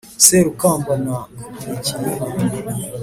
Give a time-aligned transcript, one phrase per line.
[0.25, 2.25] Serukamba na Nkurikiyinka.